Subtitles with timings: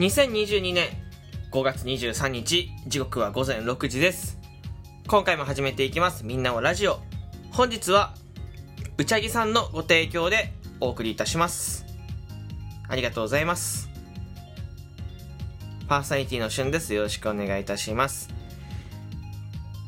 [0.00, 0.88] 2022年
[1.52, 4.38] 5月23日時刻は午前6時です。
[5.06, 6.26] 今回も始めていきます。
[6.26, 6.98] みんなをラジオ。
[7.52, 8.12] 本日は
[8.98, 11.86] うちゃぎさんのご提供でお送りいたします。
[12.88, 13.88] ありがとうございます。
[15.86, 16.92] パーソナリティのしゅんです。
[16.92, 18.30] よろしくお願いいたします。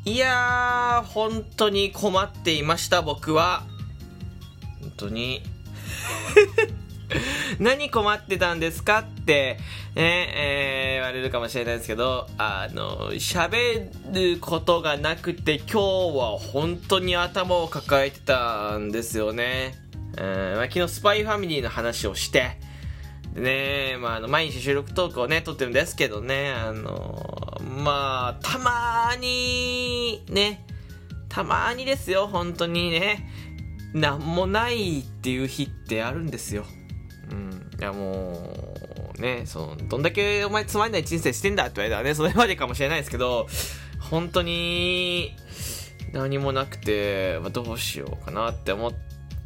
[0.04, 3.64] いやー本当に困っていました僕は。
[4.80, 5.42] 本当に。
[7.60, 9.58] 何困ってたんですかって
[9.94, 15.78] ね、えー、言われるかもしれないですけど、あの、喋ることがなくて今日
[16.18, 19.74] は本当に頭を抱えてたんですよね。
[20.16, 22.58] まあ、昨日スパイファミリーの話をして、
[23.34, 30.64] でね、まあ、あの、毎日収録トークをね、撮ってるんですけどね、あの、まあ、たまに、ね、
[31.28, 33.30] たまにですよ、本当にね、
[33.92, 36.64] なんもないっていう日ってあるんですよ。
[37.30, 37.70] うん。
[37.78, 38.74] いや、も
[39.16, 43.46] う、ね、その、どんだけお前つまんない人生してんだって言われたらね、それまでかもしれないですけど、
[43.98, 45.36] 本当に、
[46.12, 48.92] 何もなくて、まあ、どうしようかなって思っ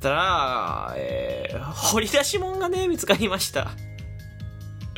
[0.01, 3.71] たら、えー、掘り出し物がね、見つかりました。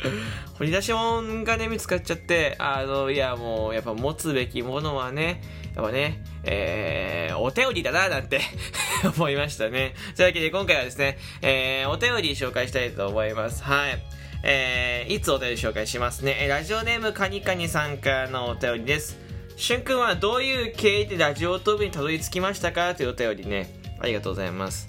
[0.57, 5.41] 掘り出し物がね、見つかっちゃって、あの、いや、もう、やっぱ持つべきものはね、
[5.75, 7.12] やっぱね、えー、
[7.43, 8.39] お便りだな、なんて
[9.03, 9.95] 思いましたね。
[10.15, 13.63] というわけで、今回はですね、えー、お便り紹介したいと思います。
[13.63, 14.01] はい。
[14.43, 16.47] えー、いつお便り紹介しますね。
[16.47, 19.17] ラジオネームカニカニさんからのお便りです。
[19.57, 23.69] しゅんくんはどういう経緯でラジオトークにたどり着きましたかというお便りね。
[23.99, 24.87] ありがとうございます。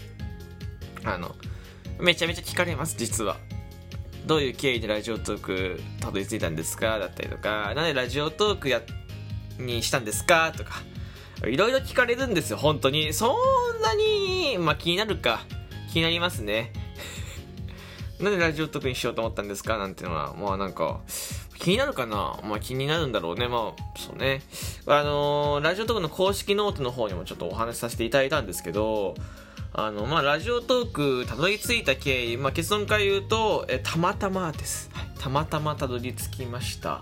[1.02, 1.34] あの、
[1.98, 3.36] めちゃめちゃ聞かれます、実は。
[4.26, 8.80] どういう経緯でラジオトークたどり着いたんですかだったりとか、なんでラジオトークや、
[9.58, 10.82] にしたんですかとか、
[11.48, 13.12] いろいろ聞かれるんですよ、本当に。
[13.12, 15.42] そんなに、まあ気になるか。
[15.92, 16.72] 気になりますね。
[18.20, 19.78] なんでラジオトークにしようと思ったんですか？
[19.78, 21.00] なんていうのは、まあなんか、
[21.58, 22.38] 気になるかな？
[22.44, 23.48] まあ気になるんだろうね。
[23.48, 24.42] まあ、そうね。
[24.86, 29.14] あのー、ラジオトークの公式ノートの方にもちょっとお話しさせていただいたんですけど、
[29.72, 34.88] あの、まあ、ラジオトークたどり着いた経緯、まあ、結論から言うと、え、たまたまです。
[35.18, 37.00] たまたまたどり着きました。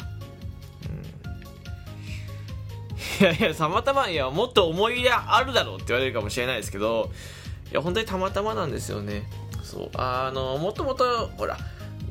[3.22, 7.10] やいや、たまたま、いや、もっと思い入れあるだろうって言われるかもしれないですけど、
[7.70, 9.24] いや、本当にたまたまなんですよね。
[9.62, 9.90] そう。
[9.94, 11.56] あの、もともと、ほら、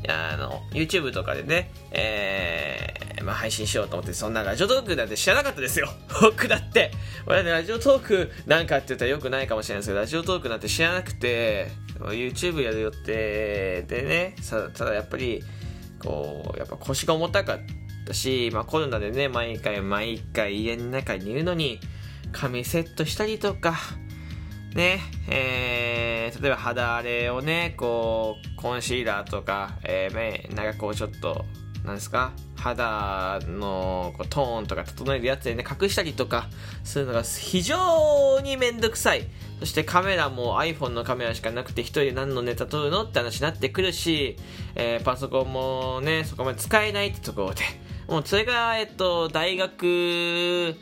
[0.08, 5.90] あの、YouTube とかでね、えー、まあ、配信しようと思って、そんなラジオトークなんて知らなかったですよ。
[6.22, 6.92] 僕だって。
[7.28, 14.36] 俺ね、ラジオトークなんかって言ったらよくないかもしれないですけど、ラジオトークなんて知らなくて、YouTube やるよってでね、
[14.76, 15.44] ただやっぱり、
[16.00, 17.81] こう、やっぱ腰が重たかった
[18.14, 21.80] し、まあコロナでね、毎回毎回家の中にいるのに、
[22.32, 23.76] 髪セットしたりとか、
[24.74, 31.46] ね、えー、例えば肌荒れをね、こう、コンシーラーとか、えー、目、なんかこうちょっと、
[31.84, 36.48] なんですか肌のこうトーンとか整えるやつでね、隠したりとか
[36.84, 39.24] するのが非常にめんどくさい。
[39.60, 43.04] そしてカメラも iPhone のカメラしかなくて一人で何のネタ撮るの？
[43.04, 44.38] って話になってくるし、
[44.76, 47.64] えー、パソコンもね、そこまで使えないってところで、
[48.08, 50.76] もうそれが、えっと、大学、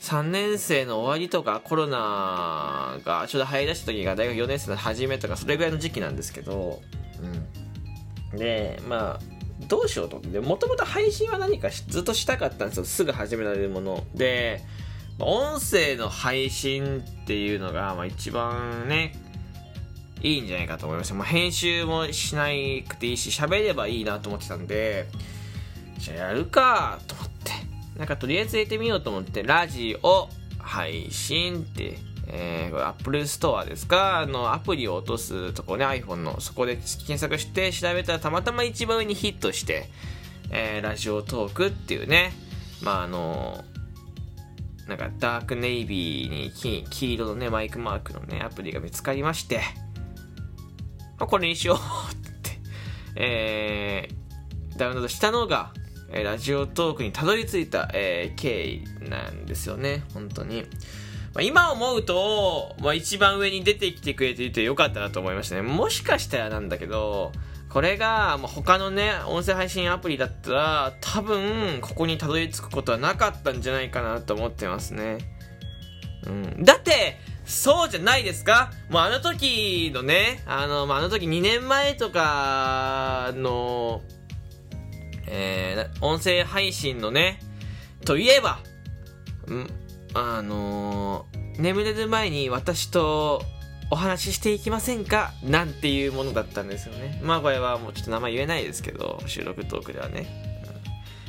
[0.00, 6.80] 3年生の終わりとかコロナがちょうど入り出した時が大学4年生の初めとかそれぐらいの時期なんですけど、
[8.32, 8.38] うん。
[8.38, 9.20] で、まあ、
[9.68, 12.84] どうしようと思って、もともと配信は何かずっとしたかったんですよ。
[12.84, 14.04] すぐ始められるもの。
[14.14, 14.60] で、
[15.18, 19.14] 音声の配信っていうのが、まあ一番ね、
[20.20, 21.14] いいんじゃないかと思いました。
[21.14, 22.46] まあ、編集もしな
[22.88, 25.06] くていいし、喋ればいいなと思ってたんで、
[26.02, 27.52] じゃあやるかと思って。
[27.96, 34.18] なんかとりあえず入れてみようと思って、ラジオ配信って、えー、これ Apple Store ですか？
[34.18, 39.88] あの、アプリを落とすとこね、iPhone の、そこで検索して調べたらたまたま一番上にヒットして、
[40.50, 42.32] えー、ラジオトークっていうね、
[42.82, 43.64] まああの、
[44.88, 49.60] なんかダークネイビーに黄黄色のね、マイクマークのね、アプリが見つかりまして、
[51.18, 52.58] まあ、これにしようって、
[53.14, 55.72] えー、ダウンロードしたのが、
[56.12, 60.66] えラジオトークにたどり着いた、えー、経緯なんですよね、本当に。
[61.34, 65.62] まあ、今思うと、まあ、一番上に出てきてくれていてよかったなと思いましたね。
[65.62, 67.32] もしかしたらなんだけど、
[67.70, 75.18] これが、まあ、他のね、音声配信アプリだったら、多分、ここにたどり着くことはなかったんじゃないかなと思ってますね。
[76.26, 76.64] うん。
[76.64, 84.02] だって、そうじゃないですかもうあの時のね、あの、まあ、あの時2年前とかの、
[85.26, 87.40] えー、音声配信のね、
[88.04, 88.58] といえば、
[89.48, 89.66] ん
[90.14, 93.42] あのー、眠れる前に私と
[93.90, 97.20] お話ししていきませんかなんていうものだったんですよね。
[97.22, 100.52] まあこれはもうちょっと名前言えないですけど、収録トークではね。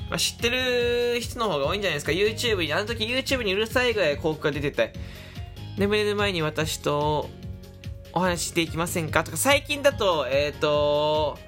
[0.10, 2.12] まあ、知ってる人の方が多いんじゃないですか。
[2.12, 4.94] YouTube に、あの時 YouTube にうるさいぐらい広告が出てて、
[5.78, 7.30] 眠れる前に私と
[8.14, 11.40] お話ししていきませんかとか、最近だと、えっ、ー、と、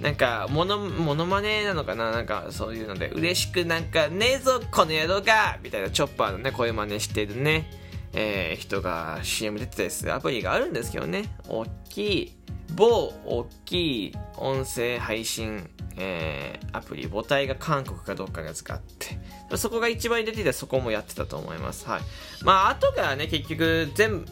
[0.00, 2.10] なんか、もの、ものまねなのかな？
[2.10, 5.58] なんか、そういうので、嬉しくなんか、ねえぞ、この野郎が！
[5.62, 7.70] みたいな、チョッパーのね、声真似してるね、
[8.14, 12.36] えー、人が CM 出てたりするアプリがあるんですけどね、大きい、
[12.74, 21.86] 某大きい音声配信、えー、アプリ、母体が韓国かどっかがあって、そこが一番出てて、そこもやってたと思います。
[21.86, 22.00] はい。
[22.42, 24.26] まあ、後からね、結局、全部、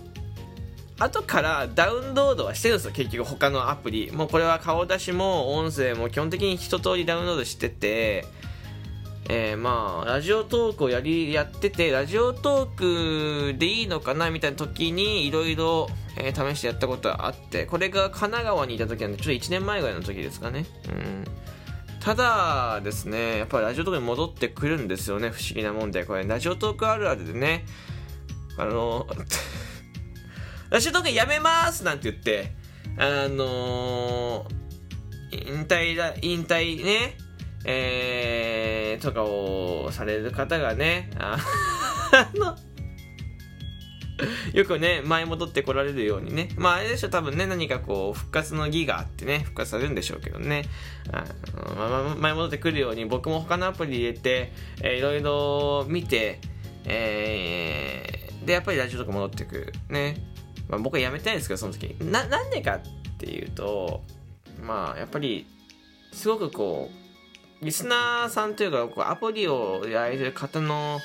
[0.99, 4.11] 後からダウンロードはしてるんですよ、結局他のアプリ。
[4.11, 8.27] もうこれは顔出しも音声も基本的に一通りダウンロードしてて、
[9.31, 20.65] えー、まあ、ラジオトークをやり、やってて、ラジオトークでいいのかなみたいな時に、いろいろ、試してやったことがあって、これが神奈川にいた時なんで、ちょっと1年前ぐらいの時ですかね。
[20.89, 21.25] うん。
[22.01, 26.07] ただですね、やっぱりラジオトークに戻ってくるんですよね、不思議なもんで。
[26.07, 27.67] これ、ラジオトークあるあるでね、
[28.57, 29.07] あの、
[30.71, 32.53] ラジオトークやめますなんて言って、
[32.99, 37.17] あのー、引退だ、引退ね、
[37.65, 41.39] えー、とかをされる方がね、あ
[42.35, 42.55] の、
[44.53, 46.51] よくね、前戻ってこられるようにね。
[46.59, 50.65] まあ、あれでしょ、多分ね、何かこう、復活の儀があってね、復活されるんでしょうけどね。
[51.13, 51.25] あ
[51.77, 56.41] まあ、前戻ってくるように、僕も他のアプリ入れて、えー、いろいろ見て、
[56.85, 59.73] えー、で、やっぱりラジオとか戻ってくる。
[59.89, 60.17] ね。
[60.69, 61.95] まあ、僕はやめたいんですけど、その時。
[62.01, 62.81] な、なんでかっ
[63.19, 64.03] ていうと、
[64.63, 65.47] まあ、やっぱり、
[66.13, 71.01] すごくこう、リスナーさんというか、こうアプリをやられてる方の、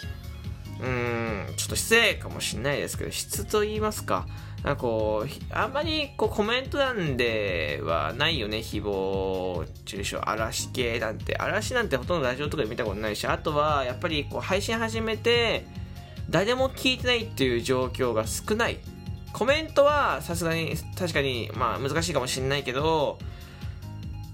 [0.82, 4.28] うん、ちょっと失礼かもしれないですけど、質と言いますか、
[4.64, 11.36] なんかこう、あんまりこうコメント欄ではないよね、誹謗中傷、嵐系なんて。
[11.38, 15.66] 嵐なんてほとんどラジオとかで見たことないし、あとはやっぱりこう配信始めて、
[16.30, 18.78] 誰も聞いてないっていう状況が少ない。
[19.34, 23.18] コメントはさすがに確かにまあ難しいかもしれないけど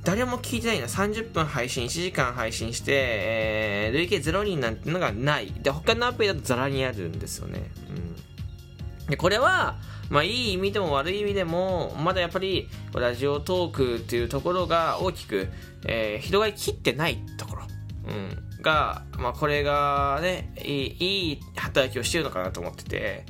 [0.04, 0.88] 誰も聞いてないな。
[0.88, 5.52] 30分配信1時間配信して、えー、累計0人なんてのがない。
[5.52, 9.78] で他のアプリだとザラにあるんですよね、うん、でこれは
[10.10, 15.50] まあいい意味でも悪い意味でもまだやっぱりラジオトークっていうところが大きく、
[15.86, 17.64] えー、広がりきってないところ、
[18.08, 23.26] うん、が、まあ、これがねいいい働きをしてるのかなと思ってて。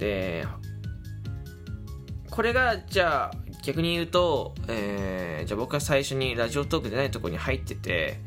[0.00, 0.46] で
[2.30, 8.18] これがじゃあ逆に言うと、えー、じゃあ僕が最初にラジオトークでないとこに入ってて、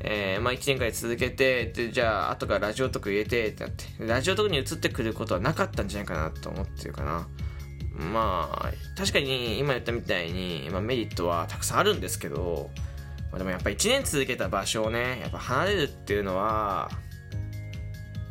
[0.00, 7.28] えー、まあ1年間続けてでじゃあ後からラジオトーク入れてってなってラジオトークに移ってくることはなかったんじゃないかなと思ってるかな。
[8.12, 12.70] まあ確かに今言ったみたいに、まあ、メリットはたくさんあるんですけど、
[13.30, 16.90] まあ、でもやっぱ1年続けた場所をねやっぱ離れるっていうのは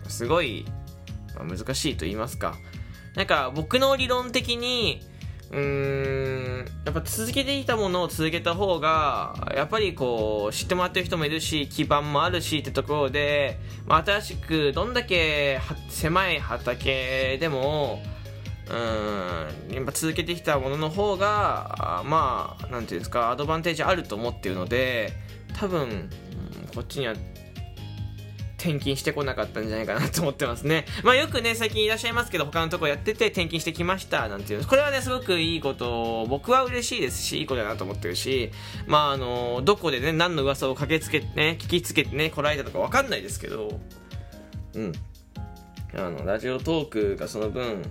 [0.10, 0.66] すごい、
[1.36, 2.56] まあ、難しいと言いますか。
[3.16, 5.02] なんか僕の理論的に
[5.52, 6.44] うーん。
[6.86, 13.58] やっぱ続けていたものを続けた方がやっぱりこう知ってもらってる人もいるし基盤もあるしってところで、
[13.88, 15.60] まあ、新しくどんだけ
[15.90, 18.02] 狭い畑でも
[18.70, 25.14] うんやっぱ続けてきたものの方がまあなんていうんですかアドバンテージあると思ってるので
[25.58, 26.10] 多分
[26.76, 27.14] こっちには
[28.64, 30.86] 転勤してこなかったんじゃないかなと思ってますね。
[31.04, 34.66] まあよくね、最近いらっしゃいますけど、他のとこやってて転勤してきましたなんていう。
[34.66, 38.52] これはね、すごくいいこと、僕は嬉しいですし、いいことだなと思ってるし、
[38.88, 43.80] まああの、どこでね、何の噂を駆けつけてね、聞きつけてね、こらえたとかわかんないですけど、
[44.76, 44.94] うん。
[45.96, 47.84] あの、ラジオトークがその分、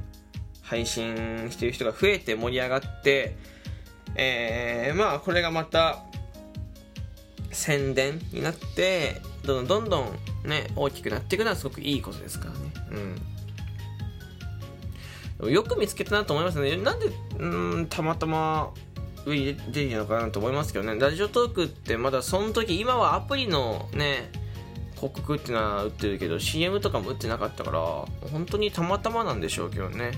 [0.63, 3.37] 配信してる人が増えて盛り上がって、
[4.15, 6.03] えー、まあこれがまた、
[7.51, 12.59] 宣伝になって、どんどんどんね、大きくなっていくのはすごくいいことですからね。
[15.41, 15.53] うん。
[15.53, 16.77] よく見つけたなと思いますね。
[16.77, 17.07] なんで、
[17.39, 18.73] うん、たまたま
[19.27, 20.99] 上に出てるのかなと思いますけどね。
[20.99, 24.31] ラジオトークってまだその時、今はアプリのね、
[24.95, 27.81] 広告っていうのは売ってるけど、CM とかも売ってなかったから、
[28.31, 30.13] 本当にたまたまなんでしょうけどね。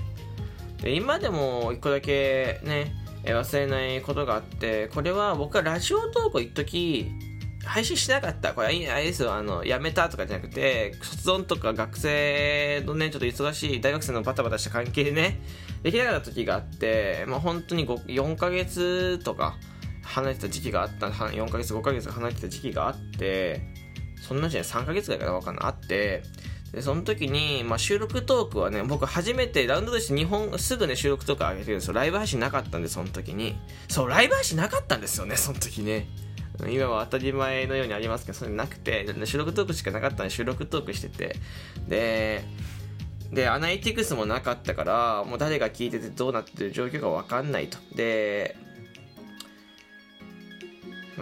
[0.81, 7.07] で今でも一個だけね、忘れないことがあって、これは僕はラジオトークを一時
[7.65, 8.53] 配信しなかった。
[8.53, 15.41] これ、あれですよ、あの、やめたとかじゃなくて、卒論とか学生のね、ちょっと忙しい大学生のバタバタした関係でね、
[15.83, 19.57] できなかった時があって、まあ本当に4ヶ月とか
[20.03, 23.61] 離れてた時期があった、4ヶ月、5ヶ月離れてた時期があって、
[24.21, 26.23] そんなじゃない、3ヶ月ぐらいかなわかんない、あって、
[26.75, 31.93] でその時に、まあ、収録トークはね僕初めてラウンドとして2本すぐね収録とか上げてるんですよ。
[31.93, 33.55] ライブ配信なかったんでその時に。
[33.87, 36.07] そうライブ配信なかったんですよねその時ね。
[36.69, 41.35] 今は当たり前のようにありますけどそれなくて収録トークしかなかったんで収録トークしてて
[41.87, 42.43] で
[43.31, 47.77] でアナリティクスもなかったからもう誰が聞いててどうなってる状況か分かんないと。
[47.95, 48.55] で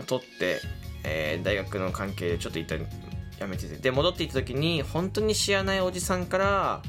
[0.08, 0.60] 取って、
[1.04, 2.86] えー、大学の関係でちょっと一旦
[3.40, 6.82] やめててで戻っていった時に本当に知らないおじさんから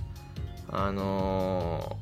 [0.70, 1.96] あの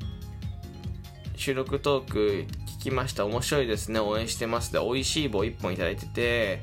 [1.33, 2.45] ー、収録トーク
[2.83, 3.25] きました。
[3.25, 3.99] 面白いですね。
[3.99, 4.73] 応援してます。
[4.73, 6.61] で美味しい棒1本いいてて、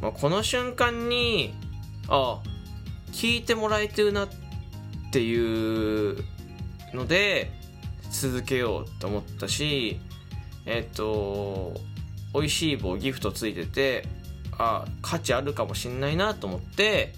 [0.00, 1.54] まあ、この瞬間に
[2.08, 2.40] あ
[3.12, 4.28] 聞いてもらえてるなっ
[5.10, 6.24] ていう
[6.92, 7.50] ので
[8.10, 10.00] 続けようと思ったし
[10.66, 11.74] えっと
[12.34, 14.06] 美味しい棒ギフトついてて
[14.58, 17.12] あ価値あるかもしんないなと思って、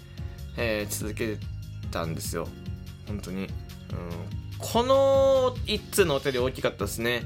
[0.57, 1.37] えー、続け
[1.91, 2.47] たんですよ。
[3.07, 3.49] 本当に、うん、
[4.57, 7.23] この1通のお便り大きかったですね。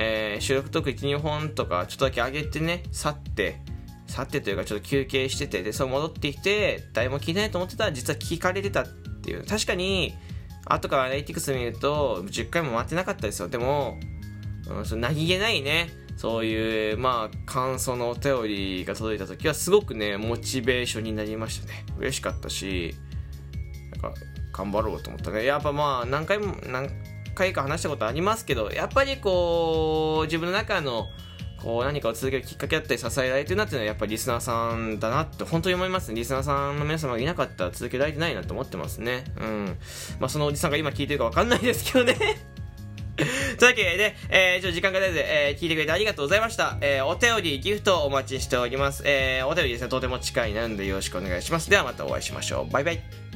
[0.00, 3.60] えー、収録トーク12本とかちょっとだけ上げてね去って
[4.06, 8.86] 去ってというかちょっと休憩しててでそう戻ってきて誰も聞いてないと思ってたら実は聞かれてたっ
[9.22, 10.14] ていう確かに
[10.66, 13.98] 後からアナリティクス見ると10回も回ってなかったですよでも、
[14.68, 21.86] うん、そ何気ないねそういう、まあ、感想のお便りが届いた時は、すごくね、モチベーションになりましたね。
[21.96, 22.96] 嬉しかったし、
[23.92, 24.20] なんか、
[24.52, 25.44] 頑張ろうと思ったね。
[25.44, 26.88] やっぱまあ、何回も、何
[27.38, 31.08] 回か話したことありますけど、やっぱりこう、自分の中の、
[31.62, 36.14] こう何かを続けるきっかけだったり支えられてるなっていうのはやっぱりリスナーさんだなって本当に思いますね。
[36.14, 39.24] リスナーさんの皆様がいなかったら続けられてないなと思ってますね。
[39.40, 39.76] うん。
[40.20, 42.14] まあそのおじさんが今聞いてるかわかんないですけどね
[43.58, 46.78] というわけで、えー、ちょ時間が出て、えー、聞いてくれてありがとうございました。
[46.80, 49.02] えー、お便り、ギフトお待ちしております。
[49.04, 51.68] えー、お便りですね、とても近いなんでよろしくお願いします。
[51.68, 52.72] ではまたお会いしましょう。
[52.72, 53.27] バイバイ。